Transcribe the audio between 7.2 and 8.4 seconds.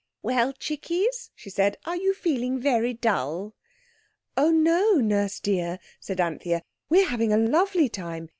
a lovely time.